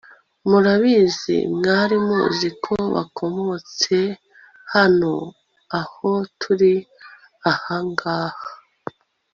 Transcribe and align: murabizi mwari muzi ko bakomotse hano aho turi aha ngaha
murabizi 0.49 1.37
mwari 1.57 1.95
muzi 2.07 2.47
ko 2.63 2.75
bakomotse 2.93 3.97
hano 4.73 5.13
aho 5.79 6.09
turi 6.39 6.73
aha 7.51 7.77
ngaha 7.89 8.47